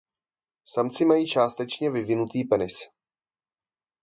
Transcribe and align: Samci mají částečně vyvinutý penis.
Samci 0.65 1.05
mají 1.05 1.27
částečně 1.27 1.91
vyvinutý 1.91 2.43
penis. 2.43 2.73